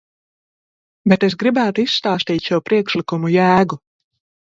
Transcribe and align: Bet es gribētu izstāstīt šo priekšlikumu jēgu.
Bet 1.13 1.27
es 1.27 1.37
gribētu 1.45 1.85
izstāstīt 1.91 2.51
šo 2.51 2.63
priekšlikumu 2.71 3.35
jēgu. 3.39 3.83